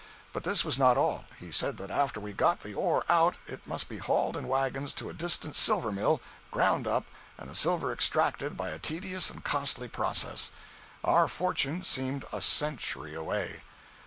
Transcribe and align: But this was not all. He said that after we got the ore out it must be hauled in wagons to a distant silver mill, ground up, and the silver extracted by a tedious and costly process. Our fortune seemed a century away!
But 0.33 0.43
this 0.45 0.65
was 0.65 0.79
not 0.79 0.97
all. 0.97 1.25
He 1.39 1.51
said 1.51 1.77
that 1.77 1.91
after 1.91 2.19
we 2.19 2.33
got 2.33 2.61
the 2.61 2.73
ore 2.73 3.03
out 3.07 3.35
it 3.45 3.67
must 3.67 3.87
be 3.87 3.99
hauled 3.99 4.35
in 4.35 4.47
wagons 4.47 4.95
to 4.95 5.11
a 5.11 5.13
distant 5.13 5.55
silver 5.55 5.91
mill, 5.91 6.21
ground 6.49 6.87
up, 6.87 7.05
and 7.37 7.47
the 7.47 7.53
silver 7.53 7.93
extracted 7.93 8.57
by 8.57 8.71
a 8.71 8.79
tedious 8.79 9.29
and 9.29 9.43
costly 9.43 9.87
process. 9.87 10.49
Our 11.03 11.27
fortune 11.27 11.83
seemed 11.83 12.25
a 12.33 12.41
century 12.41 13.13
away! 13.13 13.61